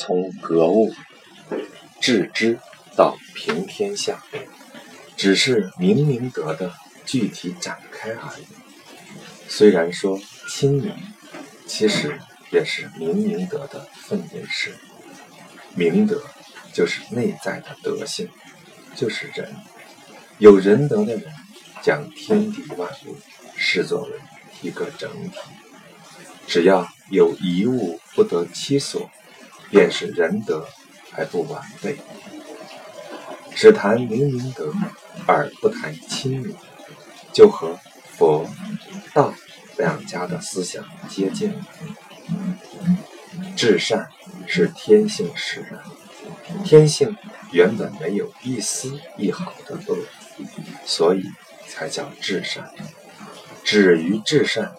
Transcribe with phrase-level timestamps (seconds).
[0.00, 0.94] 从格物
[2.00, 2.58] 致知
[2.96, 4.24] 到平天下，
[5.14, 6.72] 只是明明德的
[7.04, 8.46] 具体展开而已。
[9.46, 10.18] 虽然说
[10.48, 10.90] 亲民，
[11.66, 12.18] 其实
[12.50, 14.74] 也是明明德的分内事。
[15.74, 16.22] 明德
[16.72, 18.26] 就是内在的德性，
[18.96, 19.54] 就是人。
[20.38, 21.30] 有仁德的人，
[21.82, 23.18] 将天地万物
[23.54, 24.12] 视作为
[24.62, 25.36] 一个整体。
[26.46, 29.10] 只要有一物不得其所，
[29.70, 30.66] 便是仁德
[31.12, 31.96] 还不完备。
[33.54, 34.72] 只谈明明德
[35.26, 36.54] 而不谈亲民，
[37.32, 37.78] 就和
[38.16, 38.48] 佛、
[39.12, 39.34] 道
[39.76, 41.60] 两家的思想接近了。
[43.56, 44.08] 至善
[44.46, 45.82] 是天性使然，
[46.64, 47.16] 天性
[47.52, 49.98] 原本没有一丝一毫的恶，
[50.86, 51.24] 所以
[51.68, 52.72] 才叫至善。
[53.62, 54.72] 止于至善，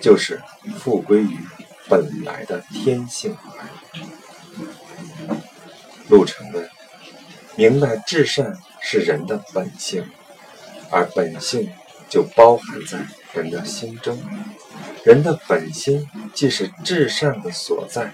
[0.00, 0.42] 就是
[0.78, 1.38] 复归于
[1.88, 3.68] 本来的天性而。
[6.14, 6.70] 路程问：
[7.56, 10.08] 明白至善是人的本性，
[10.88, 11.68] 而本性
[12.08, 14.22] 就包含在人的心中，
[15.04, 18.12] 人的本心即是至善的所在。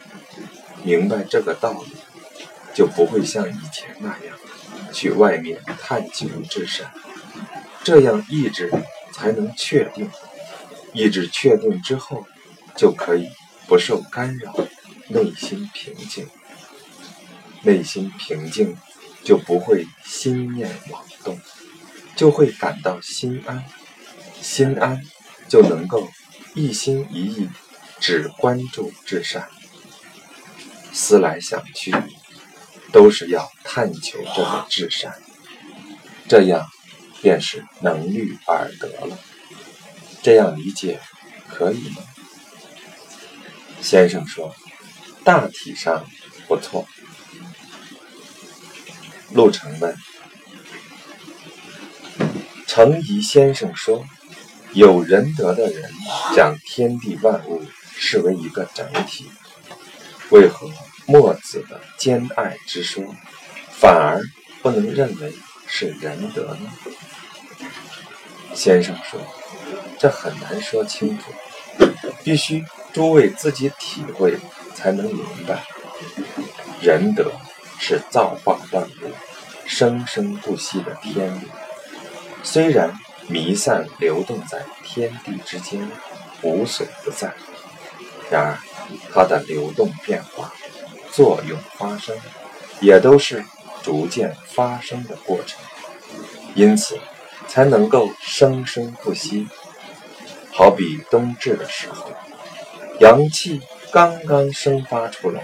[0.83, 1.97] 明白这个道理，
[2.73, 4.39] 就不会像以前那样
[4.91, 6.91] 去外面探求至善，
[7.85, 8.73] 这样意志。
[9.13, 10.09] 才能确定，
[10.95, 12.25] 意志确定之后，
[12.75, 13.29] 就可以
[13.67, 14.57] 不受干扰，
[15.09, 16.27] 内心平静。
[17.63, 18.77] 内心平静，
[19.25, 21.41] 就不会心念妄动，
[22.17, 23.65] 就会感到心安。
[24.41, 25.01] 心安，
[25.49, 26.09] 就能够
[26.55, 27.49] 一心一意
[27.99, 29.49] 只关注至善。
[30.93, 31.95] 思来想去，
[32.93, 35.21] 都是要探求这个至善，
[36.29, 36.67] 这样。
[37.23, 39.19] 便是能虑而得了，
[40.23, 40.99] 这样理解
[41.47, 42.03] 可以吗？
[43.83, 44.57] 先生说，
[45.23, 46.03] 大体上
[46.49, 46.89] 不错。
[49.33, 49.97] 陆程问，
[52.67, 54.05] 程颐先生说，
[54.73, 55.91] 有仁德的人
[56.35, 57.63] 将天地万物
[57.97, 59.31] 视为一个整体，
[60.31, 60.69] 为何
[61.07, 63.05] 墨子的兼爱之说，
[63.79, 64.21] 反而
[64.63, 65.33] 不能认为
[65.67, 66.73] 是仁德呢？
[68.53, 69.21] 先生说
[69.99, 71.33] ：“这很难说清楚，
[72.25, 74.37] 必须诸位自己体会
[74.75, 75.65] 才能明白。
[76.81, 77.31] 仁德
[77.79, 78.80] 是造化万物、
[79.81, 81.49] 生生不息的天理，
[82.43, 82.93] 虽然
[83.29, 85.89] 弥散流动在天地之间，
[86.43, 87.33] 无所不在，
[88.31, 88.59] 然而
[89.11, 90.53] 它的流动变化、
[91.11, 92.15] 作用发生，
[92.83, 93.43] 也都是
[93.83, 95.59] 逐渐发生的过程，
[96.55, 96.99] 因此。”
[97.49, 99.49] 才能够生生不息。
[100.53, 102.13] 好比冬至的时候，
[103.01, 103.61] 阳气
[103.91, 105.43] 刚刚生发出来，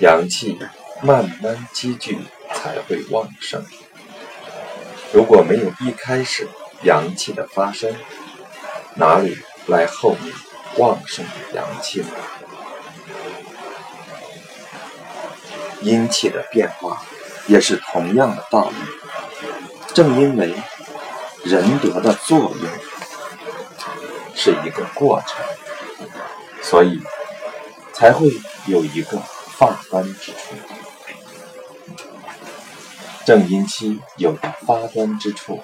[0.00, 0.58] 阳气
[1.00, 2.18] 慢慢积聚
[2.62, 3.64] 才会旺盛。
[5.12, 6.48] 如果没有一开始
[6.84, 7.92] 阳气的发生，
[8.94, 9.36] 哪里
[9.66, 10.32] 来后面
[10.76, 12.06] 旺盛的阳气呢？
[15.80, 17.02] 阴气的变化
[17.48, 18.76] 也是同样的道理。
[19.92, 20.54] 正因为
[21.44, 22.70] 仁德的作用
[24.36, 25.44] 是一个过程，
[26.62, 27.02] 所以
[27.92, 28.30] 才会
[28.66, 29.18] 有一个
[29.58, 30.54] 发端之处。
[33.24, 35.62] 正因其有了发端之处，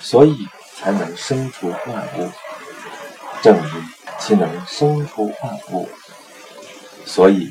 [0.00, 0.46] 所以
[0.76, 2.30] 才能生出万物。
[3.42, 3.84] 正因
[4.18, 5.88] 其能生出万物，
[7.06, 7.50] 所以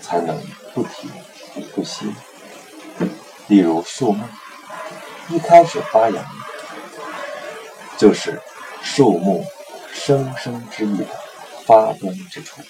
[0.00, 0.40] 才能
[0.74, 1.10] 不停
[1.74, 2.12] 不息。
[3.46, 4.24] 例如树木。
[5.28, 6.28] 一开始发芽，
[7.96, 8.42] 就是
[8.82, 9.46] 树木
[9.92, 11.06] 生生之意的
[11.64, 12.60] 发端之处。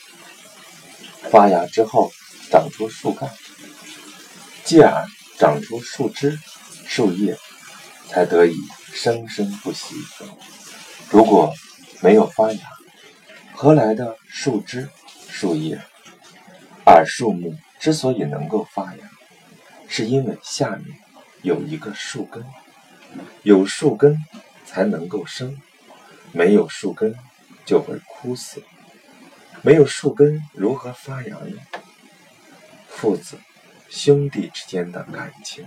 [1.31, 2.11] 发芽之后，
[2.51, 3.31] 长出树干，
[4.63, 5.07] 继而
[5.41, 6.39] 长出树枝、
[6.87, 7.35] 树叶，
[8.09, 8.55] 才得以
[8.93, 9.95] 生生不息。
[11.09, 11.55] 如果
[12.03, 12.61] 没有发芽，
[13.55, 14.87] 何来的树枝、
[15.31, 15.81] 树叶？
[16.85, 19.11] 而树木之所以能够发芽，
[19.89, 20.99] 是因为下面。
[21.41, 22.45] 有一个树根，
[23.43, 24.19] 有树根
[24.67, 25.57] 才能够生，
[26.33, 27.17] 没有树根
[27.65, 28.63] 就会枯死。
[29.63, 31.57] 没有树根如何发芽呢？
[32.91, 33.39] 父子、
[33.91, 35.67] 兄弟之间的感情，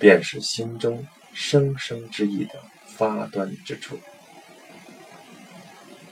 [0.00, 4.00] 便是心中生生之意的发端之处。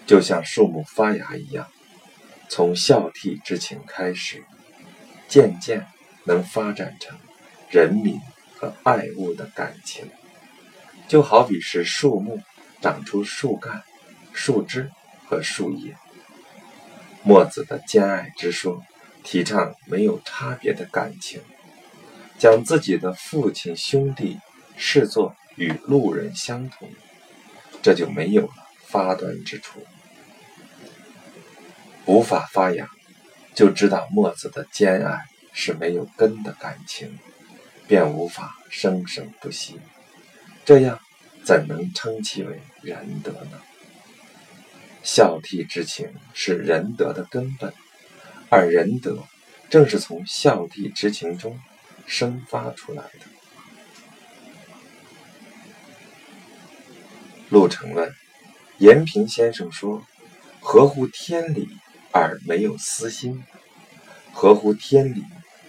[0.07, 1.67] 就像树木发芽一样，
[2.49, 4.45] 从孝悌之情开始，
[5.27, 5.87] 渐渐
[6.25, 7.19] 能发展成
[7.71, 8.21] 人民。
[8.55, 10.09] 和爱物的感情，
[11.09, 12.41] 就好比是树木
[12.81, 13.83] 长出树干、
[14.33, 14.89] 树枝
[15.27, 15.97] 和树叶。
[17.25, 18.81] 墨子的兼爱之说，
[19.25, 21.41] 提倡没有差别的感情，
[22.39, 24.39] 将自己的父亲兄弟
[24.77, 26.91] 视作与路人相同，
[27.83, 28.55] 这就没有了
[28.87, 29.85] 发端之处。
[32.05, 32.89] 无法发芽，
[33.55, 35.23] 就知道墨子的兼爱
[35.53, 37.19] 是没有根的感情，
[37.87, 39.79] 便无法生生不息。
[40.65, 40.99] 这样
[41.45, 43.61] 怎能称其为仁德呢？
[45.05, 47.73] 孝悌之情是仁德的根本，
[48.53, 49.25] 而仁德
[49.71, 51.59] 正是从孝悌之情中
[52.07, 53.21] 生发出来的。
[57.49, 58.15] 陆成问
[58.77, 60.07] ：“延平先生说，
[60.61, 61.67] 合乎天理
[62.11, 63.43] 而没有私心，
[64.35, 65.25] 合乎天理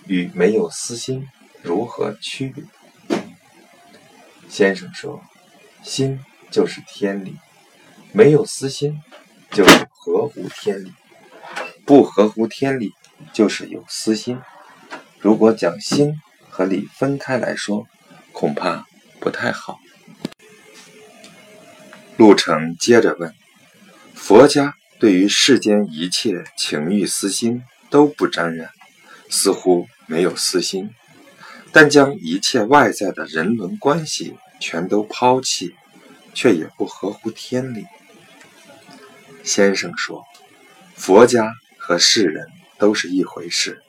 [0.07, 1.29] 与没有私心
[1.61, 2.65] 如何区别？”
[4.49, 5.23] 先生说
[5.83, 6.19] ：“心
[6.51, 7.37] 就是天理，
[8.11, 9.01] 没有私心。”
[9.53, 10.91] 就是合乎天理，
[11.85, 12.93] 不合乎天理
[13.33, 14.39] 就是有私心。
[15.19, 17.87] 如果将心和理分开来说，
[18.31, 18.85] 恐怕
[19.19, 19.79] 不太好。
[22.17, 23.33] 陆程接着问：
[24.13, 28.69] 佛家对于世间一切情欲私心都不沾染，
[29.29, 30.91] 似乎没有私心，
[31.71, 35.73] 但将一切外在的人伦关系全都抛弃，
[36.33, 37.85] 却也不合乎天理。
[39.43, 40.23] 先生说
[40.95, 41.51] ：“佛家
[41.85, 42.47] 和世人
[42.77, 43.83] 都是一回事，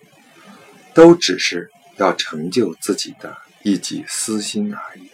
[0.95, 5.09] 都只是要成就自己的一己私心而已。”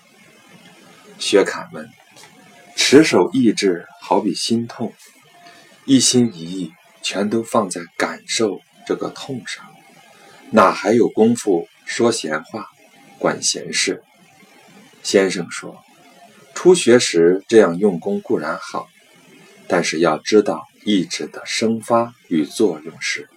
[1.21, 1.87] 薛侃问
[2.75, 4.95] ：“持守意志好比心痛，
[5.85, 6.73] 一心一意
[7.03, 9.67] 全都放在感受这个痛上，
[10.51, 12.67] 哪还有功夫说闲话、
[13.19, 14.03] 管闲事？”
[15.05, 15.85] 先生说
[16.57, 18.89] ：“初学时这样用功固然好。”
[19.69, 23.29] 但是要知道，意志的生发与作用时，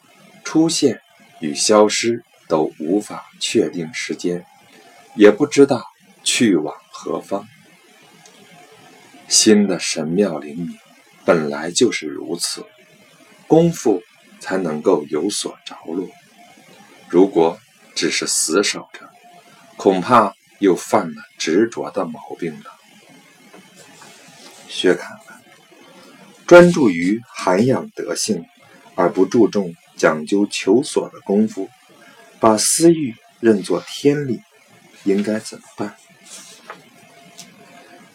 [0.44, 1.02] 出现
[1.42, 4.46] 与消失都无法确定时间，
[5.16, 5.86] 也不知道
[6.24, 7.48] 去往何方。
[9.28, 10.78] 心的神妙灵敏，
[11.26, 12.66] 本来就是如此，
[13.48, 14.02] 功夫
[14.40, 16.08] 才能够有所着落。
[17.10, 17.60] 如果
[17.96, 19.10] 只是死守着，
[19.76, 22.72] 恐怕又犯了执着的毛病了。
[24.70, 25.23] 薛侃。
[26.46, 28.46] 专注于涵养德性，
[28.96, 31.70] 而不注重讲究求索的功夫，
[32.40, 34.42] 把私欲认作天理，
[35.06, 35.96] 应该怎么办？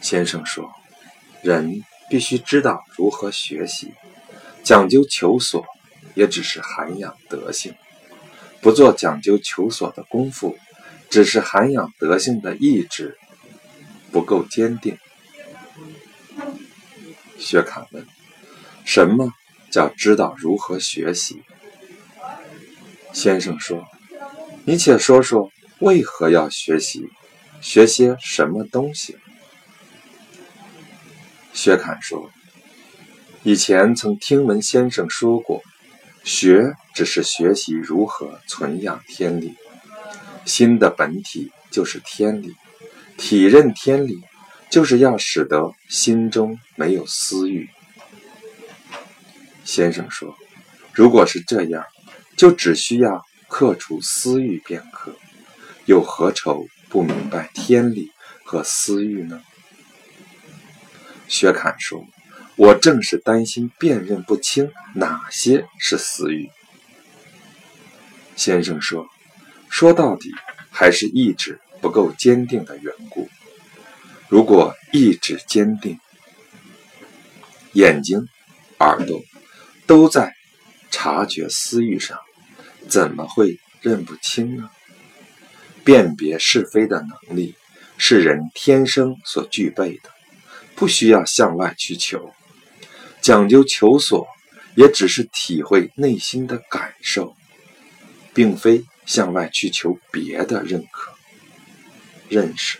[0.00, 0.70] 先生说，
[1.42, 3.92] 人必须知道如何学习，
[4.62, 5.64] 讲究求索
[6.14, 7.74] 也只是涵养德性，
[8.60, 10.56] 不做讲究求索的功夫，
[11.08, 13.16] 只是涵养德性的意志
[14.12, 14.98] 不够坚定。
[17.38, 18.06] 薛侃问。
[18.88, 19.34] 什么
[19.70, 21.42] 叫知道如何学习？
[23.12, 23.84] 先生说
[24.64, 27.06] ：“你且说说为何要学习，
[27.60, 29.18] 学些什么东西？”
[31.52, 32.30] 薛侃说
[33.44, 35.62] ：“以前曾听闻先生说过，
[36.24, 39.54] 学只是学习如何存养天理，
[40.46, 42.54] 心的本体就是天理，
[43.18, 44.22] 体认天理，
[44.70, 47.68] 就是要使得心中没有私欲。”
[49.68, 50.34] 先生说
[50.94, 51.84] ：“如果是这样，
[52.38, 55.14] 就只需要克除私欲便可，
[55.84, 58.10] 又何愁不明白天理
[58.44, 59.42] 和私欲呢？”
[61.28, 62.02] 薛侃说
[62.56, 66.48] ：“我正是担心辨认不清哪些是私欲。”
[68.36, 69.06] 先生说
[69.68, 70.32] ：“说到底，
[70.70, 73.28] 还是意志不够坚定的缘故。
[74.28, 76.00] 如果意志坚定，
[77.74, 78.26] 眼睛、
[78.78, 79.22] 耳朵。”
[79.88, 80.36] 都在
[80.90, 82.18] 察觉私欲上，
[82.88, 84.68] 怎么会认不清呢？
[85.82, 87.54] 辨别是非的能力
[87.96, 90.10] 是人天生所具备的，
[90.76, 92.34] 不需要向外去求。
[93.22, 94.28] 讲究求索，
[94.74, 97.34] 也只是体会内心的感受，
[98.34, 101.14] 并非向外去求别的认可、
[102.28, 102.78] 认识。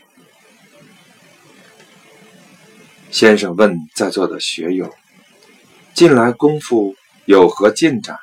[3.11, 4.95] 先生问在座的学友。
[5.95, 6.95] 近来功夫
[7.29, 8.17] 有何进展？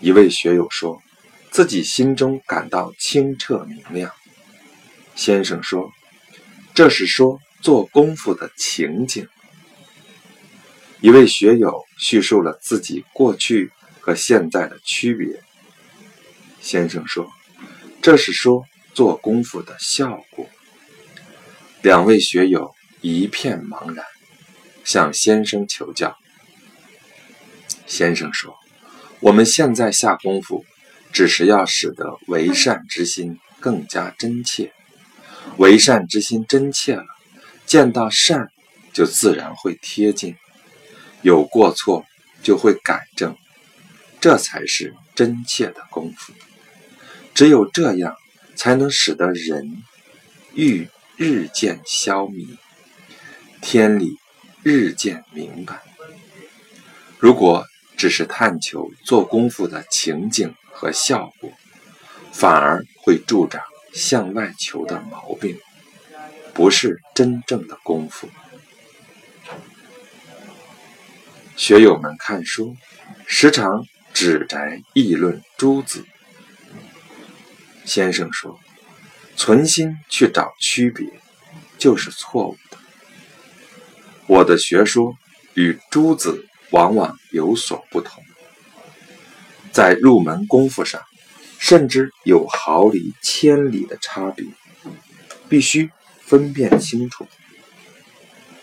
[0.00, 1.02] 一位学友说，
[1.50, 4.10] 自己心中感到清澈明亮。
[5.14, 5.92] 先生说，
[6.74, 9.28] 这是说做功夫的情景。
[11.02, 15.42] 一位学友叙述了自己过去和现在的区别。
[16.62, 17.30] 先生说，
[18.00, 18.64] 这是说
[18.94, 20.48] 做功夫的效果。
[21.82, 24.02] 两位学友一片茫然，
[24.82, 26.16] 向先生求教。
[27.86, 28.56] 先生说
[29.20, 30.64] ：“我们现在下功夫，
[31.12, 34.72] 只是要使得为善之心更加真切。
[35.56, 37.06] 为善之心真切了，
[37.64, 38.50] 见到善
[38.92, 40.36] 就自然会贴近，
[41.22, 42.04] 有过错
[42.42, 43.36] 就会改正，
[44.20, 46.32] 这才是真切的功夫。
[47.34, 48.16] 只有这样，
[48.56, 49.82] 才能使得人
[50.54, 52.58] 欲日渐消弭，
[53.62, 54.18] 天理
[54.62, 55.80] 日渐明白。
[57.18, 57.64] 如果
[57.96, 61.50] 只是探求做功夫的情景和效果，
[62.30, 63.62] 反而会助长
[63.94, 65.58] 向外求的毛病，
[66.52, 68.28] 不是真正的功夫。
[71.56, 72.76] 学友们看书，
[73.26, 76.04] 时常指摘议论诸子。
[77.86, 78.60] 先生说，
[79.36, 81.08] 存心去找区别，
[81.78, 82.76] 就是错误的。
[84.26, 85.16] 我的学说
[85.54, 86.46] 与诸子。
[86.70, 88.22] 往往有所不同，
[89.72, 91.00] 在入门功夫上，
[91.58, 94.46] 甚至有毫厘千里的差别，
[95.48, 97.26] 必须分辨清楚。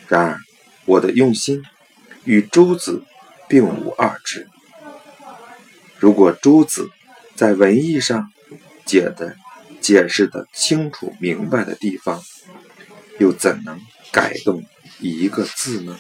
[0.07, 0.39] 然而，
[0.86, 1.63] 我的用心
[2.25, 3.03] 与诸子
[3.48, 4.48] 并无二致。
[5.98, 6.89] 如果诸子
[7.36, 8.31] 在文艺上
[8.86, 9.38] 解的
[9.79, 12.22] 解释的清楚明白的地方，
[13.19, 13.79] 又怎能
[14.12, 14.65] 改动
[15.00, 15.98] 一个字呢？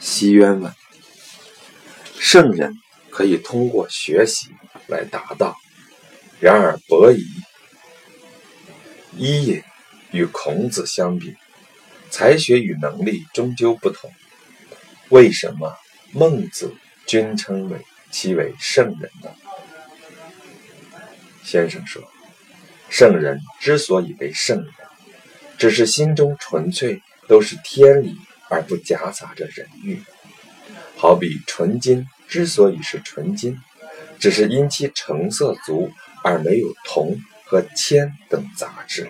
[0.00, 0.72] 西渊问：
[2.18, 2.74] 圣人
[3.10, 4.48] 可以通过学习
[4.86, 5.56] 来达到，
[6.40, 7.24] 然而伯夷、
[9.16, 9.62] 伊尹
[10.12, 11.34] 与孔子相比，
[12.10, 14.10] 才学与能力终究不同。
[15.08, 15.74] 为什么
[16.12, 16.74] 孟子
[17.06, 19.30] 均称为其为圣人呢？
[21.42, 22.02] 先生说：
[22.88, 24.72] 圣人之所以为圣人，
[25.58, 28.16] 只是心中纯粹都是天理。
[28.48, 30.00] 而不夹杂着人欲，
[30.96, 33.58] 好比纯金之所以是纯金，
[34.18, 35.90] 只是因其成色足
[36.24, 39.08] 而没有铜和铅等杂质。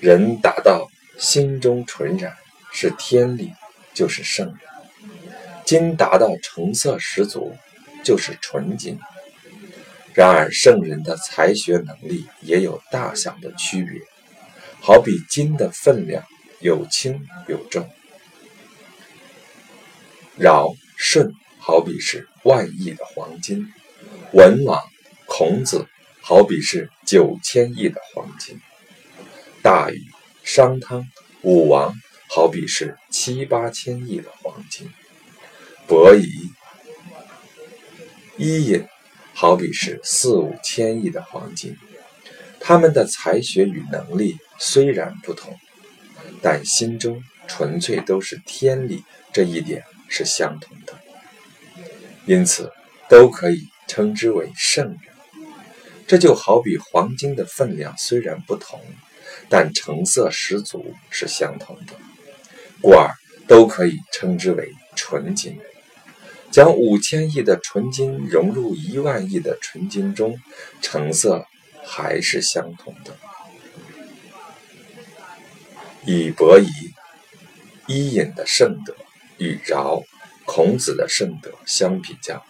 [0.00, 2.34] 人达到心中纯然，
[2.72, 3.52] 是天理，
[3.92, 4.56] 就是圣人；
[5.64, 7.54] 金达到成色十足，
[8.02, 8.98] 就是纯金。
[10.14, 14.00] 然而圣人的才学能力也有大小的区别，
[14.80, 16.24] 好比金的分量。
[16.60, 17.88] 有轻有重，
[20.38, 23.66] 尧舜好比是万亿的黄金，
[24.32, 24.78] 文王、
[25.24, 25.86] 孔子
[26.20, 28.60] 好比是九千亿的黄金，
[29.62, 30.02] 大禹、
[30.44, 31.08] 商汤、
[31.40, 31.94] 武王
[32.28, 34.90] 好比是七八千亿的黄金，
[35.86, 36.28] 伯夷、
[38.36, 38.86] 伊尹
[39.32, 41.74] 好比是四五千亿的黄金。
[42.62, 45.58] 他们的才学与能力虽然不同。
[46.42, 50.98] 但心中纯粹都是天理，这一点是相同的，
[52.26, 52.72] 因此
[53.08, 55.00] 都可以称之为圣人。
[56.06, 58.80] 这就好比黄金的分量虽然不同，
[59.48, 61.94] 但成色十足是相同的，
[62.80, 63.14] 故而
[63.46, 65.58] 都可以称之为纯金。
[66.50, 70.36] 将五千亿的纯金融入一万亿的纯金中，
[70.82, 71.46] 成色
[71.84, 73.16] 还是相同的。
[76.06, 76.66] 以伯夷、
[77.86, 78.96] 伊尹的圣德
[79.36, 80.02] 与尧、
[80.46, 82.42] 孔子的圣德相比较，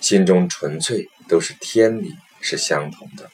[0.00, 3.30] 心中纯粹都是天理，是相同的。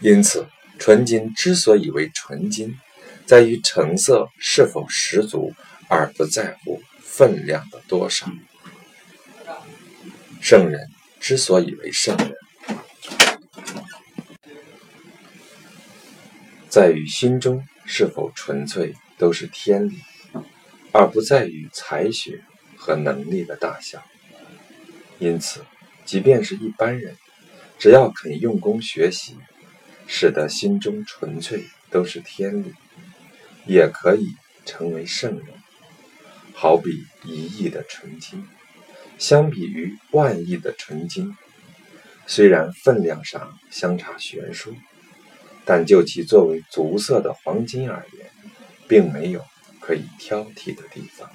[0.00, 0.46] 因此，
[0.78, 2.76] 纯金之所以为纯金，
[3.26, 5.52] 在于成色是否十足，
[5.88, 8.26] 而不在乎分量的多少。
[10.40, 10.88] 圣人
[11.20, 12.36] 之所以为圣人，
[16.68, 17.64] 在于心中。
[17.84, 19.98] 是否纯粹都是天理，
[20.92, 22.42] 而不在于才学
[22.76, 24.02] 和能力的大小。
[25.18, 25.64] 因此，
[26.04, 27.16] 即便是一般人，
[27.78, 29.36] 只要肯用功学习，
[30.06, 32.72] 使得心中纯粹都是天理，
[33.66, 34.34] 也可以
[34.64, 35.46] 成为圣人。
[36.54, 38.46] 好比一亿的纯金，
[39.18, 41.36] 相比于万亿的纯金，
[42.26, 44.74] 虽然分量上相差悬殊。
[45.64, 48.30] 但就其作为足色的黄金而言，
[48.88, 49.44] 并没有
[49.80, 51.30] 可以挑剔的地方。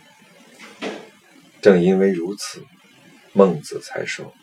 [1.61, 2.63] 正因为如此，
[3.33, 4.33] 孟子才说：“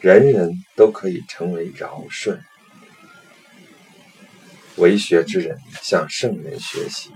[0.00, 2.42] 人人都可以成为尧舜。”
[4.76, 7.10] 为学之人向圣人学习，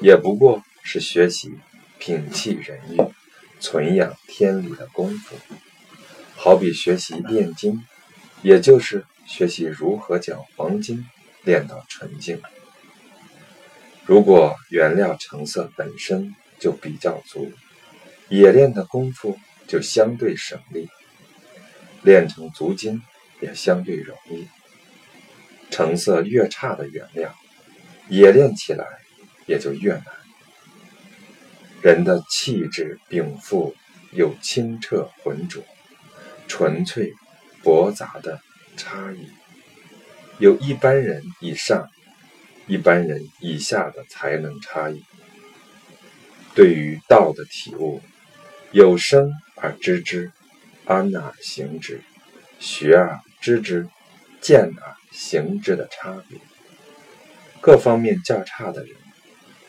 [0.00, 1.52] 也不过是学习
[2.00, 2.96] 摒弃人欲、
[3.60, 5.36] 存养天理的功夫，
[6.34, 7.84] 好比学习炼金，
[8.42, 9.04] 也就是。
[9.32, 11.06] 学习如何将黄金
[11.42, 12.42] 炼到纯净。
[14.04, 17.50] 如果原料成色本身就比较足，
[18.28, 20.86] 冶炼的功夫就相对省力，
[22.02, 23.00] 炼成足金
[23.40, 24.46] 也相对容易。
[25.70, 27.34] 成色越差的原料，
[28.10, 28.84] 冶炼起来
[29.46, 30.04] 也就越难。
[31.80, 33.74] 人的气质禀赋
[34.12, 35.64] 有清澈浑浊、
[36.46, 37.14] 纯粹
[37.62, 38.38] 驳杂的
[38.76, 39.28] 差异，
[40.38, 41.90] 有一般人以上、
[42.66, 45.02] 一般人以下的才能差异。
[46.54, 48.02] 对于道的体悟，
[48.72, 50.32] 有生而知之，
[50.84, 52.02] 安而行之，
[52.58, 53.88] 学而知之，
[54.40, 56.38] 见而行之的差别。
[57.60, 58.96] 各方面较差的人，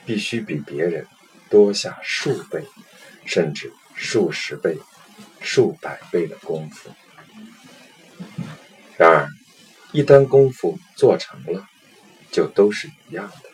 [0.05, 1.05] 必须比别人
[1.49, 2.63] 多下数倍，
[3.25, 4.77] 甚至数十倍、
[5.41, 6.89] 数百倍的功夫。
[9.03, 9.29] 然而，
[9.91, 11.67] 一旦功夫做成了，
[12.31, 13.49] 就都是一样的。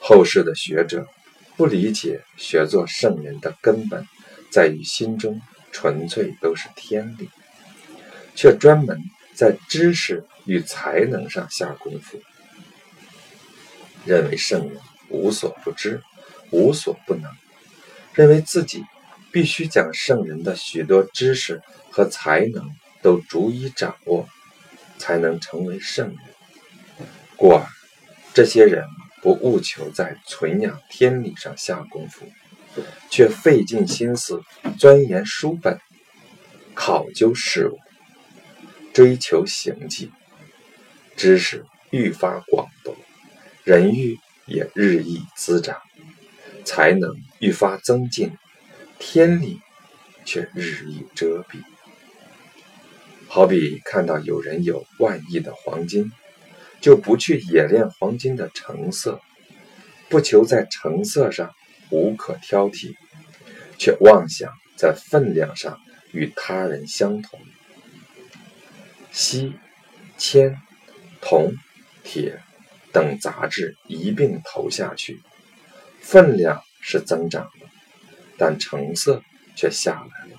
[0.00, 1.06] 后世的学者。
[1.54, 4.08] 不理解学做圣人的根本，
[4.50, 5.38] 在于心中
[5.70, 7.28] 纯粹都是天理，
[8.34, 8.98] 却专门
[9.34, 12.20] 在知识与才能上下功夫，
[14.06, 16.02] 认为圣人无所不知、
[16.50, 17.30] 无所不能，
[18.14, 18.82] 认为自己
[19.30, 21.60] 必须将圣人的许多知识
[21.90, 24.28] 和才能都逐一掌握，
[24.98, 26.18] 才能成为圣人。
[27.36, 27.66] 故而，
[28.32, 28.86] 这些人。
[29.22, 32.26] 不务求在存养天理上下功夫，
[33.08, 34.42] 却费尽心思
[34.76, 35.78] 钻研书本、
[36.74, 37.78] 考究事物、
[38.92, 40.10] 追求行迹，
[41.14, 42.96] 知识愈发广博，
[43.62, 45.80] 人欲也日益滋长，
[46.64, 48.32] 才能愈发增进，
[48.98, 49.60] 天理
[50.24, 51.62] 却日益遮蔽。
[53.34, 56.12] 好比看到有人有万亿的黄金。
[56.82, 59.20] 就不去冶炼黄金的成色，
[60.10, 61.54] 不求在成色上
[61.90, 62.94] 无可挑剔，
[63.78, 65.78] 却妄想在分量上
[66.10, 67.40] 与他人相同。
[69.12, 69.54] 锡、
[70.18, 70.60] 铅、
[71.20, 71.54] 铜、
[72.02, 72.40] 铁
[72.92, 75.22] 等杂质一并投下去，
[76.00, 77.70] 分量是增长了，
[78.36, 79.22] 但成色
[79.56, 80.36] 却下来了。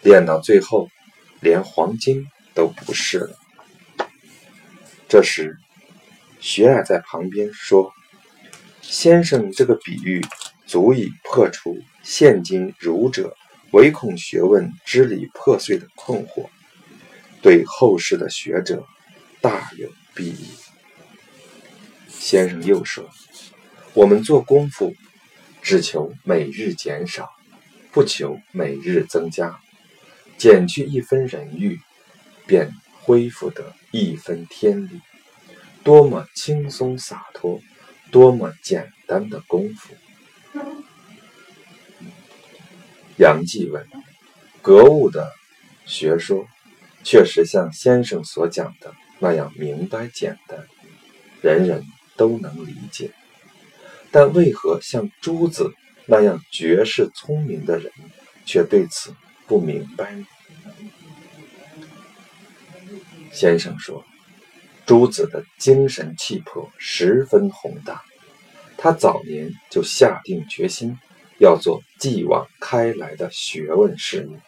[0.00, 0.88] 炼到最后，
[1.42, 3.36] 连黄金都不是了。
[5.08, 5.58] 这时，
[6.40, 7.92] 学蔼在旁边说
[8.80, 10.24] ：“先生这个比喻，
[10.66, 13.36] 足以破除现今儒者
[13.72, 16.48] 唯恐学问支离破碎的困惑，
[17.42, 18.86] 对后世的学者
[19.40, 20.48] 大有裨益。”
[22.08, 23.10] 先生又说
[23.92, 24.94] ：“我们做功夫，
[25.60, 27.28] 只求每日减少，
[27.90, 29.60] 不求每日增加，
[30.42, 31.78] 减去一分人欲，
[32.46, 32.72] 便。”
[33.04, 35.00] 恢复得一分天理，
[35.82, 37.60] 多么轻松洒脱，
[38.12, 39.92] 多么简单的功夫！
[43.16, 43.84] 杨继文：
[44.62, 45.32] 格物的
[45.84, 46.46] 学说，
[47.02, 50.64] 确实像先生所讲的那样明白简单，
[51.40, 51.84] 人人
[52.16, 53.10] 都能理解。
[54.12, 55.72] 但为何像朱子
[56.06, 57.90] 那样绝世聪明的人，
[58.46, 59.12] 却对此
[59.48, 60.24] 不明白呢？
[63.32, 64.04] 先生说
[64.84, 68.02] ：“朱子的精神气魄十分宏大，
[68.76, 70.98] 他早年就下定决心
[71.38, 74.40] 要做继往开来的学问事业，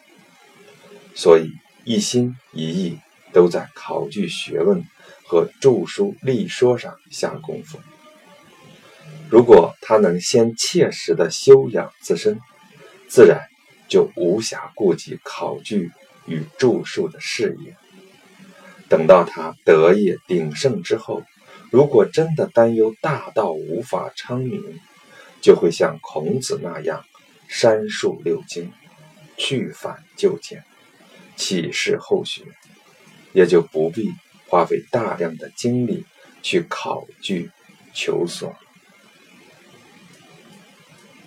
[1.15, 1.49] 所以
[1.83, 2.99] 一心一意
[3.33, 4.85] 都在考据学问
[5.25, 7.79] 和著书立说上下功夫。
[9.31, 12.39] 如果他能先切实的修养自身，
[13.07, 13.41] 自然
[13.87, 15.91] 就无暇顾及考据
[16.27, 17.75] 与著述的事业。”
[18.87, 21.23] 等到他德业鼎盛之后，
[21.71, 24.61] 如果真的担忧大道无法昌明，
[25.41, 27.03] 就会像孔子那样
[27.47, 28.71] 删述六经，
[29.37, 30.63] 去繁就简，
[31.35, 32.43] 启示后学，
[33.33, 34.11] 也就不必
[34.47, 36.05] 花费大量的精力
[36.41, 37.49] 去考据
[37.93, 38.55] 求索。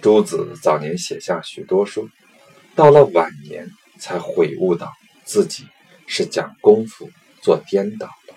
[0.01, 2.09] 朱子早年写下许多书，
[2.77, 3.69] 到了晚年
[3.99, 4.93] 才悔悟到
[5.25, 5.67] 自己
[6.07, 7.11] 是讲功夫。
[7.49, 8.35] 做颠倒了。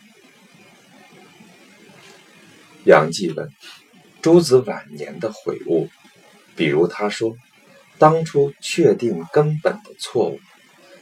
[2.86, 3.50] 杨继问：
[4.22, 5.90] 朱子晚年的悔悟，
[6.56, 7.36] 比如他说，
[7.98, 10.40] 当初确定根本的错误，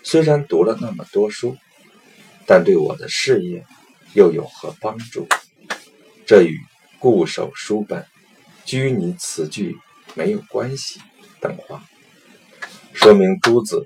[0.02, 1.56] 虽然读了那么多书，
[2.48, 3.64] 但对我的事业
[4.16, 5.28] 又有何帮助？
[6.26, 6.58] 这与
[6.98, 8.08] 固守书本、
[8.66, 9.78] 拘泥词句
[10.16, 11.00] 没有关系。
[11.40, 11.86] 等话，
[12.92, 13.86] 说明朱子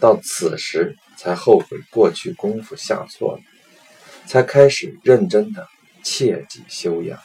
[0.00, 3.42] 到此时才后悔过去功夫下错了。
[4.30, 5.66] 才开始认真的
[6.04, 7.18] 切己修养。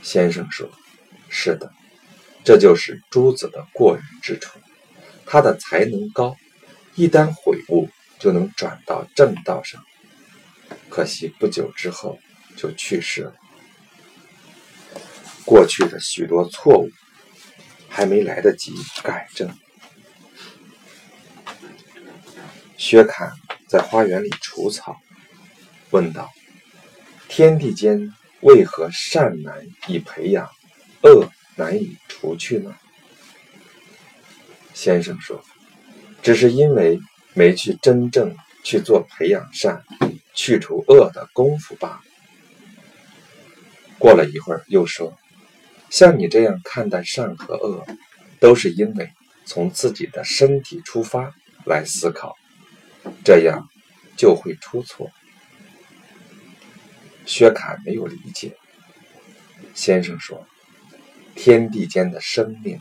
[0.00, 0.70] 先生说
[1.28, 1.70] ：“是的，
[2.42, 4.58] 这就是朱子的过人之处。
[5.26, 6.34] 他的才能高，
[6.94, 9.84] 一旦悔悟，就能转到正道上。
[10.88, 12.18] 可惜不久之后
[12.56, 13.34] 就去世了。
[15.44, 16.90] 过去的许多错误
[17.90, 18.72] 还没来得及
[19.02, 19.54] 改正。
[22.78, 23.32] 薛侃
[23.68, 24.98] 在花园里除草，
[25.90, 26.30] 问道
[27.28, 30.48] ：“天地间为何善难以培养，
[31.02, 32.74] 恶难以除去呢？”
[34.72, 35.44] 先生说
[36.22, 36.98] ：“只是因为
[37.34, 39.84] 没去真正去做培养善、
[40.32, 42.00] 去除恶的功夫罢了。”
[43.98, 45.18] 过了一会儿，又说
[45.90, 47.84] ：“像你这样看待善和恶，
[48.40, 49.10] 都是因为
[49.44, 51.34] 从自己的身体出发
[51.66, 52.37] 来思考，
[53.24, 53.68] 这样
[54.16, 55.10] 就会出错。”
[57.26, 58.56] 薛侃没有理解。
[59.74, 60.46] 先生说
[61.36, 62.80] ：“天地间的生命，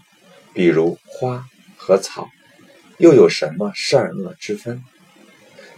[0.53, 1.45] 比如花。”
[1.79, 2.27] 和草
[2.97, 4.83] 又有什么善恶之分？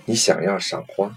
[0.06, 1.14] 你想要赏花，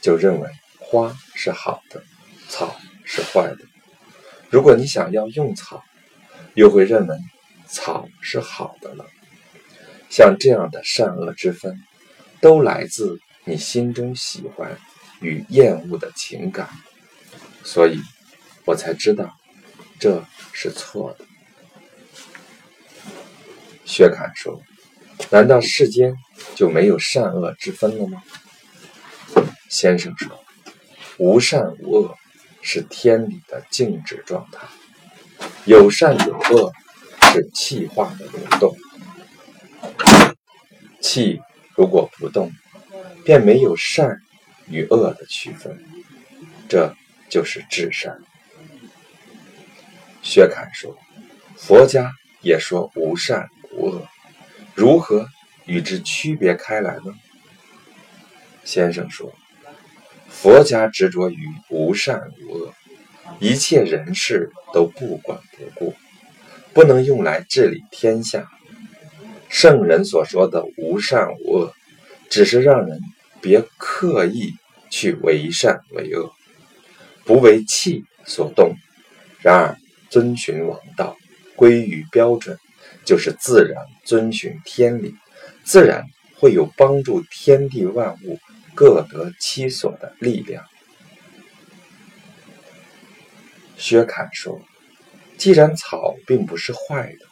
[0.00, 2.02] 就认为花是好的，
[2.48, 3.66] 草是坏的；
[4.48, 5.84] 如果你想要用草，
[6.54, 7.16] 又会认为
[7.68, 9.04] 草是好的了。
[10.08, 11.82] 像这样的善恶之分，
[12.42, 14.76] 都来自你心中喜欢
[15.20, 16.68] 与厌恶的情感，
[17.62, 18.00] 所以
[18.64, 19.32] 我才知道
[20.00, 21.24] 这是错的。
[23.84, 24.60] 薛侃说
[25.30, 26.16] ：“难道世间
[26.56, 28.20] 就没有善恶之分了吗？”
[29.70, 30.44] 先生说
[31.18, 32.16] ：“无善无恶
[32.60, 34.66] 是天理的静止状态，
[35.64, 36.72] 有善有恶
[37.32, 38.76] 是气化的流动。
[41.00, 41.40] 气
[41.82, 42.52] 如果不动，
[43.24, 44.22] 便没有善
[44.68, 45.84] 与恶的区分，
[46.68, 46.94] 这
[47.28, 48.16] 就是至善。”
[50.22, 50.96] 薛侃说
[51.58, 54.06] ：“佛家也说无善。”无恶
[54.76, 55.26] 如何
[55.66, 57.12] 与之区别开来呢？
[58.62, 59.34] 先生说，
[60.28, 62.72] 佛家执着于无善无恶，
[63.40, 65.94] 一切人事都不管不顾，
[66.72, 68.48] 不能用来治理天下。
[69.52, 71.74] 圣人所说的无善无恶，
[72.30, 72.98] 只是让人
[73.42, 74.54] 别刻意
[74.90, 76.32] 去为善为恶，
[77.26, 78.74] 不为气所动。
[79.40, 79.76] 然而
[80.08, 81.18] 遵循王道，
[81.54, 82.58] 归于标准。
[83.04, 85.16] 就是自然遵循天理，
[85.64, 88.38] 自然会有帮助天地万物
[88.74, 90.64] 各得其所的力量。
[93.76, 94.62] 薛侃说
[95.36, 97.26] ：“既然草并不是坏的，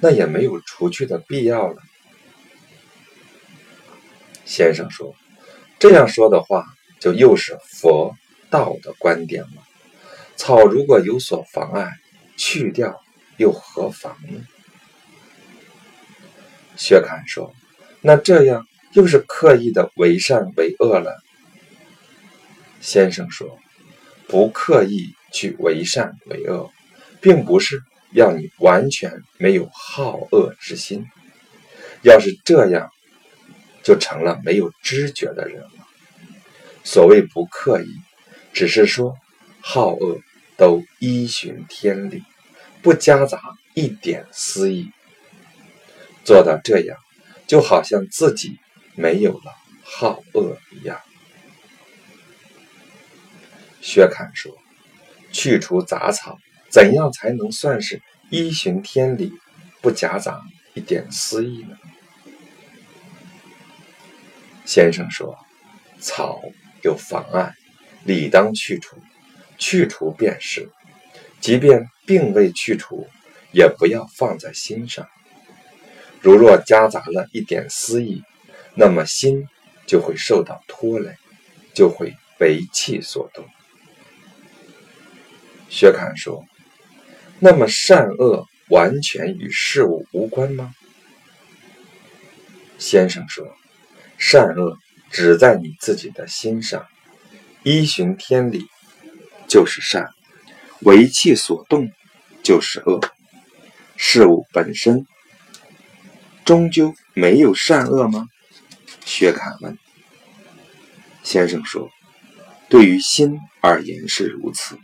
[0.00, 1.82] 那也没有除去的必要了。”
[4.44, 5.14] 先生说
[5.78, 6.66] ：“这样说的话，
[6.98, 8.16] 就又是佛
[8.50, 9.62] 道的观点了。
[10.36, 11.92] 草如果有所妨碍，
[12.36, 13.00] 去掉
[13.36, 14.44] 又何妨呢？”
[16.76, 17.52] 薛侃说
[18.00, 21.22] ：“那这样又是刻意的为善为恶了。”
[22.80, 23.58] 先生说
[24.26, 26.70] ：“不刻意去为善为恶，
[27.20, 31.06] 并不是要你完全没有好恶之心。
[32.02, 32.90] 要是这样，
[33.82, 35.86] 就成了没有知觉的人了。
[36.82, 37.88] 所谓不刻意，
[38.52, 39.16] 只是说
[39.60, 40.18] 好恶
[40.56, 42.22] 都依循天理，
[42.82, 43.40] 不夹杂
[43.74, 44.90] 一点私意。”
[46.24, 46.96] 做到这样，
[47.46, 48.58] 就好像自己
[48.94, 51.00] 没有了好恶一样。
[53.80, 54.54] 薛侃说
[55.32, 56.38] ：“去除杂草，
[56.70, 59.32] 怎样才能算是依循天理，
[59.80, 60.40] 不夹杂
[60.74, 61.76] 一点私意呢？”
[64.64, 65.36] 先生说
[65.98, 66.40] ：“草
[66.82, 67.54] 有妨碍，
[68.04, 68.96] 理当去除，
[69.58, 70.70] 去除便是。
[71.40, 73.08] 即便并未去除，
[73.50, 75.08] 也不要放在心上。”
[76.22, 78.22] 如若夹杂了一点私意，
[78.74, 79.48] 那么心
[79.86, 81.16] 就会受到拖累，
[81.74, 83.44] 就会为气所动。
[85.70, 86.44] 薛侃说
[87.40, 90.72] ：“那么善恶完全与事物无关吗？”
[92.78, 93.46] 先生说
[94.16, 94.76] ：“善恶
[95.10, 96.86] 只在你自己的心上，
[97.62, 98.66] 依循天理
[99.48, 100.08] 就是善，
[100.80, 101.90] 为气所动
[102.42, 103.00] 就是恶。
[103.96, 105.06] 事物本身。”
[106.42, 108.26] 终究没有善恶吗？
[109.04, 109.78] 薛侃问。
[111.22, 111.90] 先生说
[112.68, 114.76] ：“对于心而言是如此，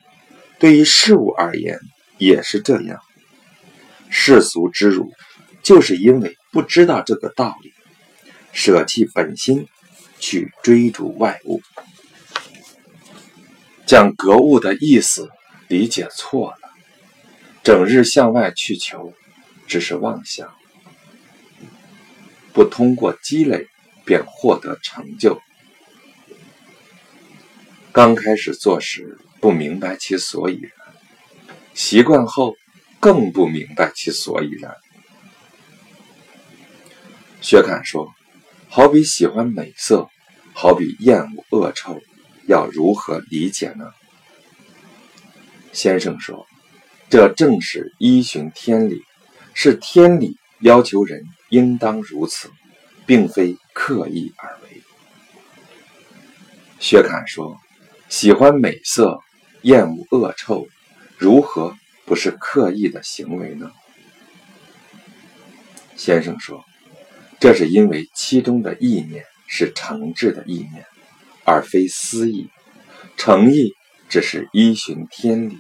[0.61, 1.81] 对于事物而言
[2.19, 3.01] 也是这样。
[4.09, 5.13] 世俗之辱，
[5.63, 7.73] 就是因为不知道这个道理，
[8.53, 9.67] 舍弃本心
[10.19, 11.61] 去追逐外物，
[13.85, 15.31] 将格物的意思
[15.69, 16.71] 理解错了，
[17.63, 19.13] 整日向外去求，
[19.67, 20.55] 只是妄想，
[22.53, 23.69] 不通过积累
[24.05, 25.43] 便获得成就。
[27.93, 30.86] 刚开始做时不明白其所以然，
[31.77, 32.57] 习惯后
[32.99, 34.75] 更不明白其所以然。
[37.43, 38.11] 薛侃说
[38.69, 40.09] ：“好比喜欢美色，
[40.55, 42.01] 好比厌恶恶臭，
[42.47, 43.93] 要如何理解呢？”
[45.75, 46.47] 先生说
[47.11, 49.03] ：“这正是依循天理，
[49.53, 52.51] 是天理要求人应当如此，
[53.05, 54.83] 并非刻意而为。”
[56.81, 57.57] 薛侃说。
[58.09, 59.19] 喜欢美色，
[59.63, 60.69] 厌恶恶臭，
[61.19, 63.73] 如何不是刻意的行为呢？
[65.97, 66.65] 先生说，
[67.41, 70.85] 这是因为其中的意念是诚挚的意念，
[71.45, 72.51] 而非私意。
[73.17, 73.73] 诚意
[74.11, 75.59] 只是依循天理，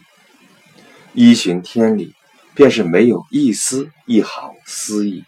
[1.14, 2.14] 依循天理，
[2.54, 5.24] 便是没有一丝一毫私意，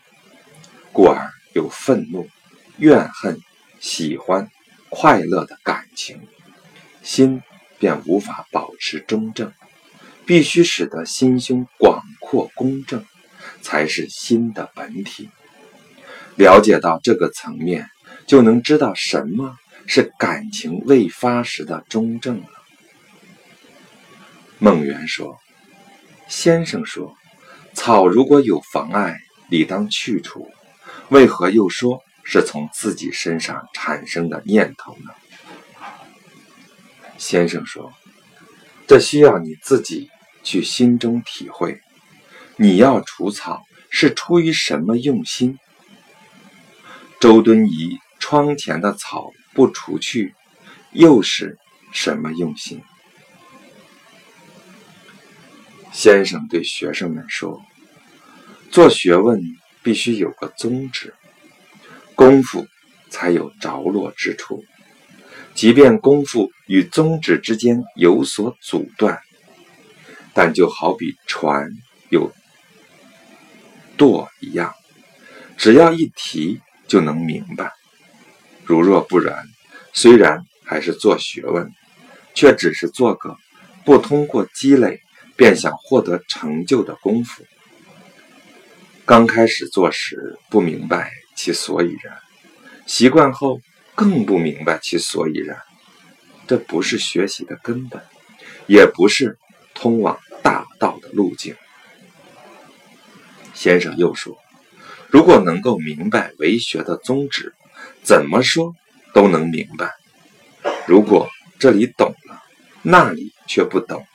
[0.93, 2.29] 故而有愤怒、
[2.77, 3.41] 怨恨、
[3.81, 4.51] 喜欢、
[4.91, 6.21] 快乐的感情。
[7.03, 7.43] 心
[7.79, 9.51] 便无法保持中正，
[10.29, 13.03] 必须使得心胸广阔公正，
[13.63, 15.31] 才是心的本体。
[16.37, 17.89] 了解到这个层面，
[18.27, 22.51] 就能知道什么是感情未发时的中正了。
[24.59, 25.39] 孟元说
[26.29, 27.17] ：“先生说，
[27.73, 29.17] 草如果有妨碍，
[29.49, 30.51] 理当去除，
[31.09, 35.11] 为何又说是从自己身上产生的念头呢？”
[37.17, 37.95] 先生说
[38.87, 40.11] ：“这需要你自己
[40.49, 41.79] 去心中体会。
[42.57, 45.59] 你要除草，是出于什么用心？
[47.21, 50.35] 周敦颐窗前的草不除去，
[50.93, 51.59] 又是
[51.93, 52.81] 什么用心？”
[55.93, 57.61] 先生对学生们说
[58.73, 59.43] ：“做学问
[59.83, 61.13] 必须有个宗旨，
[62.15, 62.67] 功夫
[63.11, 64.65] 才有着落之处。”
[65.55, 69.19] 即便功夫与宗旨之间有所阻断，
[70.39, 71.69] 但就好比船
[72.11, 72.33] 有
[73.97, 74.73] 舵一样，
[75.57, 77.73] 只要一提就能明白。
[78.65, 79.49] 如若不然，
[79.93, 81.73] 虽然还是做学问，
[82.35, 83.37] 却只是做个
[83.85, 85.01] 不通过积累
[85.35, 87.45] 便想获得成就的功夫。
[89.05, 92.17] 刚开始做时不明白其所以然，
[92.87, 93.61] 习惯后。
[93.97, 95.59] 更不明白其所以然，
[96.47, 98.01] 这不是学习的根本，
[98.69, 99.37] 也不是
[99.75, 100.17] 通往
[100.49, 101.55] 大道的路径。
[103.53, 104.39] 先生又说，
[105.09, 107.53] 如果能够明白为学的宗旨，
[108.03, 108.75] 怎么说
[109.13, 109.89] 都能明白；
[110.87, 112.43] 如果这里懂了，
[112.81, 114.07] 那里却不懂，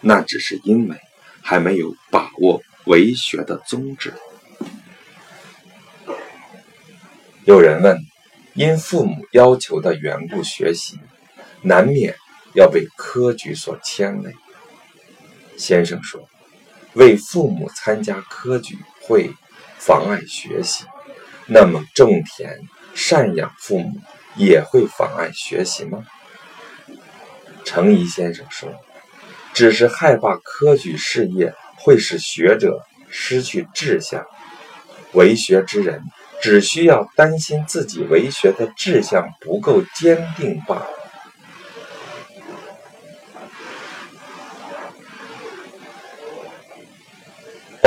[0.00, 0.96] 那只是因为
[1.42, 4.14] 还没有把握为学的宗旨。
[7.44, 7.98] 有人问。
[8.58, 10.98] 因父母要求的缘故学习，
[11.60, 12.16] 难免
[12.54, 14.32] 要被科举所牵累。
[15.56, 16.28] 先生说
[16.94, 19.30] ：“为父母参加科举会
[19.78, 20.84] 妨碍学习，
[21.46, 22.58] 那么种田
[22.94, 24.00] 赡养父母
[24.36, 26.04] 也会妨碍学习吗？”
[27.64, 28.68] 程颐先生说
[29.54, 34.24] ：“只是害怕科举事业会使学者失去志向，
[35.12, 36.02] 为学之人。”
[36.42, 40.95] 只需要担心自己为学的志向不够坚定罢了。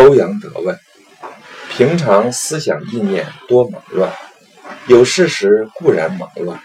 [0.10, 0.76] 欧阳德问：
[1.70, 4.12] 平常思想意念多忙乱，
[4.88, 6.60] 有事时固然忙乱，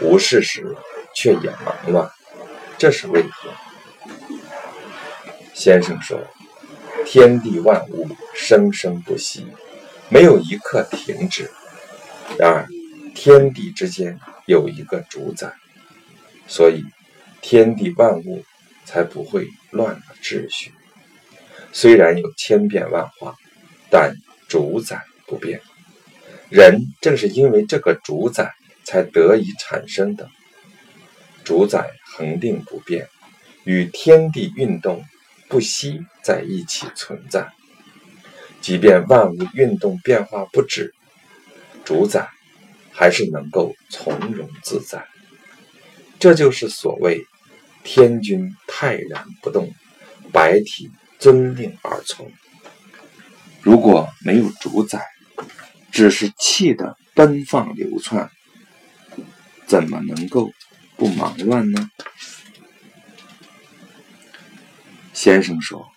[0.00, 0.76] 无事时
[1.14, 2.10] 却也忙乱，
[2.76, 3.52] 这是为何？
[5.54, 6.20] 先生说：
[7.06, 9.46] 天地万物生生不息。
[10.08, 11.48] 没有一刻停止。
[12.36, 12.66] 然而，
[13.14, 15.52] 天地之间有一个主宰，
[16.48, 16.82] 所以
[17.42, 18.42] 天地万物
[18.84, 20.72] 才不会乱了秩序。
[21.72, 23.34] 虽然有千变万化，
[23.90, 24.14] 但
[24.48, 25.60] 主宰不变。
[26.48, 28.52] 人正是因为这个主宰
[28.84, 30.28] 才得以产生的。
[31.44, 33.08] 主宰恒定不变，
[33.64, 35.04] 与天地运动
[35.48, 37.48] 不息在一起存在。
[38.60, 40.94] 即便万物运动变化不止，
[41.84, 42.28] 主宰
[42.92, 45.06] 还是能够从容自在。
[46.18, 47.24] 这就是所谓
[47.84, 49.72] “天君泰然不动，
[50.32, 52.30] 百体遵令而从”。
[53.62, 55.04] 如果没有主宰，
[55.90, 58.30] 只是气的奔放流窜，
[59.66, 60.52] 怎么能够
[60.96, 61.90] 不忙乱呢？
[65.12, 65.90] 先生说。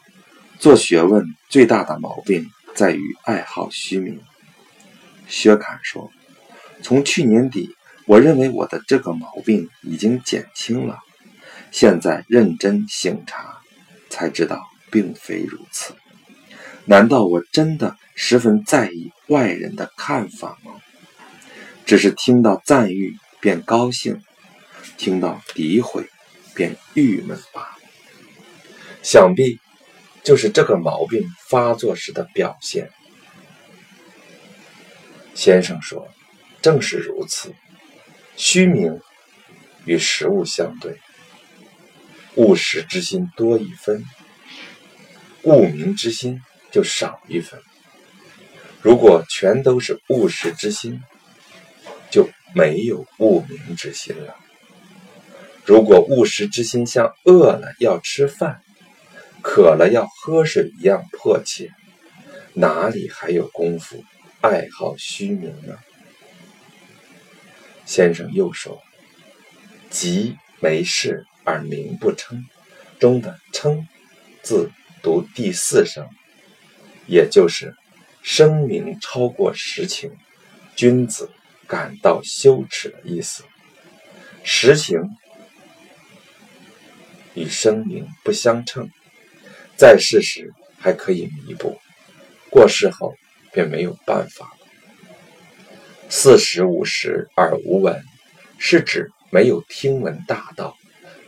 [0.60, 4.22] 做学问最大的毛病在于爱好虚名。
[5.28, 6.12] 薛侃说
[6.84, 11.00] ：“从去年底，我认为我的这个毛病已经减轻了，
[11.72, 13.60] 现在认真醒察，
[14.08, 15.96] 才知道并非如此。
[16.86, 20.74] 难道我真的十分在意外人的看法吗？
[21.86, 24.22] 只是听到赞誉便高兴，
[24.98, 26.06] 听到诋毁
[26.54, 27.78] 便郁闷罢了。
[29.02, 29.60] 想必。”
[30.24, 32.92] 就是这个毛病发作时的表现。
[35.34, 36.08] 先生说
[36.62, 37.56] ：“正是如此，
[38.36, 39.00] 虚名
[39.84, 41.00] 与实物相对，
[42.36, 44.06] 务实之心多一分，
[45.44, 47.60] 务名之心就少一分。
[48.82, 51.02] 如果全都是务实之心，
[52.10, 54.36] 就没有务名之心了。
[55.66, 58.62] 如果务实之心像饿了要吃饭。”
[59.44, 61.72] 渴了要喝水一样迫切，
[62.54, 64.06] 哪里还有功夫
[64.40, 65.76] 爱好虚名呢？
[67.84, 68.80] 先生又说
[69.90, 72.46] ：“急没事而名不称，
[73.00, 73.88] 中的称
[74.44, 74.70] 字
[75.02, 76.08] 读第四声，
[77.08, 77.76] 也就是
[78.22, 80.12] 声名超过实情，
[80.76, 81.30] 君子
[81.68, 83.44] 感到羞耻的意思。
[84.44, 85.00] 实情
[87.34, 88.90] 与声名不相称。”
[89.78, 91.82] 在世时还可以弥补，
[92.52, 93.16] 过世后
[93.52, 94.52] 便没有办法。
[96.08, 98.04] 四十五十而无闻，
[98.60, 100.78] 是指没有听闻大道，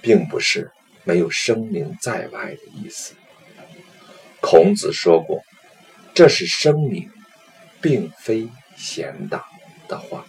[0.04, 0.70] 并不是
[1.04, 3.16] 没有声名在外的意思。
[4.46, 5.42] 孔子说过
[6.14, 7.10] ：“这是声名，
[7.82, 9.46] 并非贤达
[9.88, 10.26] 的话。”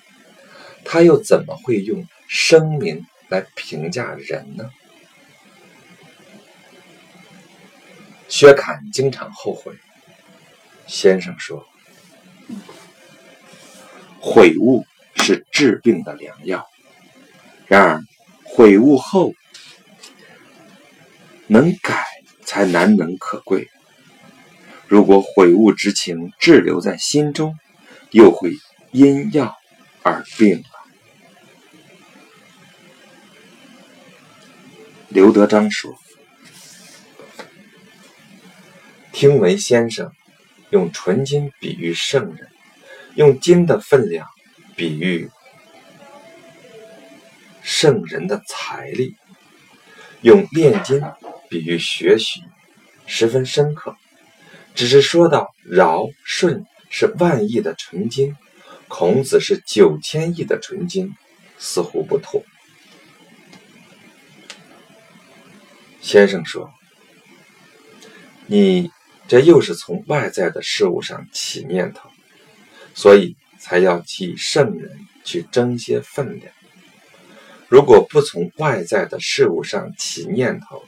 [0.86, 4.70] 他又怎么会用声名来评价人呢？
[8.28, 9.74] 薛侃经常后悔。
[10.86, 11.66] 先生说
[14.22, 16.64] ：“悔悟是治病的良药。
[17.66, 18.04] 然而，
[18.44, 19.34] 悔悟后
[21.48, 22.06] 能改
[22.44, 23.68] 才难能可贵。
[24.86, 27.58] 如果悔悟之情滞留在心中，
[28.10, 28.52] 又会
[28.92, 29.56] 因药
[30.02, 30.64] 而病了。”
[35.08, 35.94] 刘德章说。
[39.12, 40.10] 听闻先生
[40.70, 42.48] 用纯金比喻圣人，
[43.14, 44.26] 用金的分量
[44.74, 45.30] 比喻
[47.62, 49.14] 圣人的财力，
[50.20, 51.00] 用炼金
[51.48, 52.42] 比喻学习，
[53.06, 53.96] 十分深刻。
[54.74, 58.36] 只是说到尧舜是万亿的纯金，
[58.88, 61.14] 孔子是九千亿的纯金，
[61.58, 62.42] 似乎不妥。
[66.00, 66.70] 先生说
[68.46, 68.90] ：“你。”
[69.26, 72.10] 这又是从外在的事物上起念头，
[72.94, 76.52] 所以才要替圣人去争些分量。
[77.68, 80.84] 如果不从外在的事物上起念头，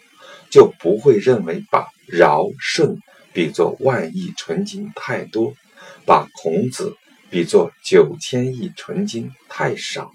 [0.51, 2.99] 就不会认为把尧舜
[3.37, 5.55] 比作万亿纯金太多，
[6.07, 6.96] 把孔子
[7.29, 10.11] 比作九千亿纯金太少。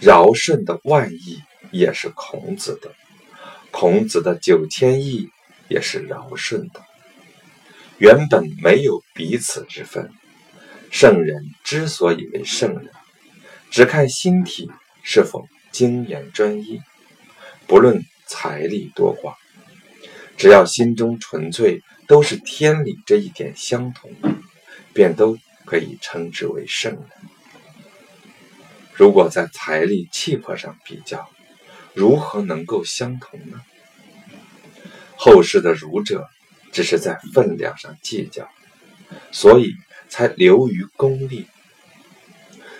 [0.00, 2.94] 尧舜的万亿也是孔子的。
[3.70, 5.30] 孔子的九千亿
[5.68, 6.84] 也是尧舜的，
[7.96, 10.12] 原本没有彼此之分。
[10.90, 12.90] 圣人之所以为圣人，
[13.70, 14.70] 只看心体
[15.02, 16.82] 是否精严专一，
[17.66, 19.34] 不论财力多寡，
[20.38, 24.10] 只要心中纯粹都是天理这一点相同，
[24.94, 27.02] 便都可以称之为圣人。
[28.94, 31.28] 如果在财力气魄上比较，
[31.92, 33.60] 如何能够相同呢？
[35.14, 36.26] 后世的儒者
[36.72, 38.48] 只是在分量上计较，
[39.30, 39.74] 所以
[40.08, 41.46] 才流于功利。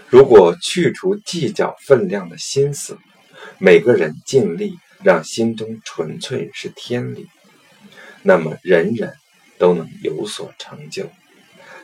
[0.09, 2.99] 如果去除计较分量的心思，
[3.59, 7.29] 每个人尽力让心中纯粹是天理，
[8.23, 9.15] 那么人人
[9.59, 11.11] 都能有所成就。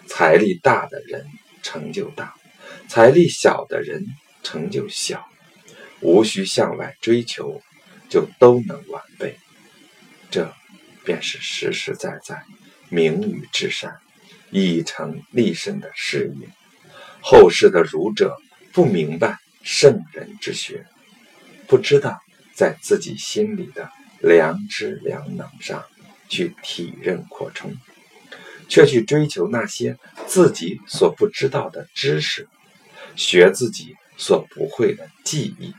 [0.07, 1.27] 财力大的人
[1.63, 2.35] 成就大，
[2.89, 4.07] 财力小的人
[4.43, 5.27] 成就小。
[6.01, 7.61] 无需向外追求，
[8.09, 9.37] 就都能完备。
[10.31, 10.55] 这
[11.05, 12.41] 便是实实在在
[12.89, 13.99] 名誉至善、
[14.51, 16.49] 以成立身的事业。
[17.21, 18.37] 后世的儒者
[18.73, 20.87] 不明白圣人之学，
[21.67, 22.21] 不知道
[22.59, 23.89] 在自己心里的
[24.21, 25.85] 良知良能上
[26.29, 27.73] 去体认扩充，
[28.69, 29.97] 却去追求那些
[30.27, 32.49] 自己所不知道的知识，
[33.15, 35.73] 学自己所不会的技艺。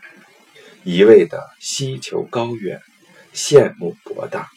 [0.85, 2.81] 一味的希求高远，
[3.33, 4.49] 羡慕博大，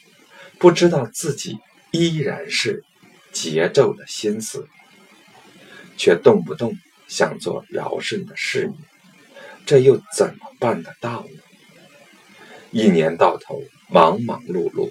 [0.60, 1.58] 不知道自己
[1.90, 2.84] 依然是
[3.32, 4.68] 桀纣的心思，
[5.96, 8.72] 却动不动想做尧舜的事业，
[9.66, 11.42] 这又怎么办得到呢？
[12.72, 14.90] 一年到头忙忙碌碌，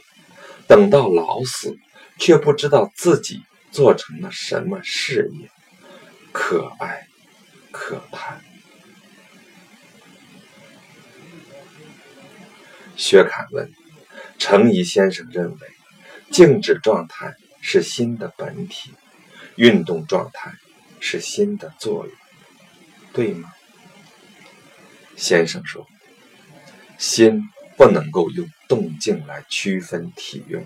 [0.67, 1.75] 等到老死，
[2.19, 5.49] 却不知道自己做成了什么事业，
[6.31, 7.07] 可爱
[7.71, 8.39] 可叹。
[12.95, 13.71] 薛侃问
[14.37, 15.57] ：“程颐先生认为，
[16.29, 18.91] 静止状态是心的本体，
[19.55, 20.53] 运动状态
[20.99, 22.15] 是心的作用，
[23.11, 23.51] 对吗？”
[25.17, 25.87] 先生说
[26.99, 27.41] ：“心。”
[27.81, 30.63] 不能够用动静来区分体用，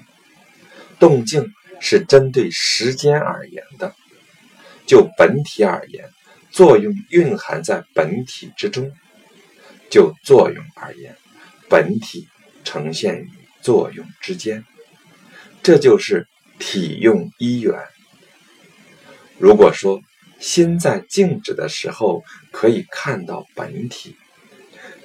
[0.99, 3.95] 动静是针对时间而言的。
[4.85, 6.09] 就本体而言，
[6.51, 8.91] 作用蕴含在本体之中；
[9.89, 11.15] 就作用而言，
[11.69, 12.27] 本体
[12.65, 13.29] 呈现于
[13.61, 14.65] 作用之间。
[15.63, 16.27] 这就是
[16.59, 17.79] 体用一元。
[19.37, 20.01] 如果说
[20.41, 24.17] 心在静止的时候可以看到本体，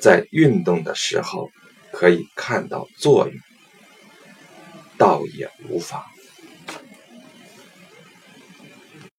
[0.01, 1.53] 在运动的时候。
[1.93, 3.36] 可以看到作用，
[4.99, 6.03] 倒也无妨。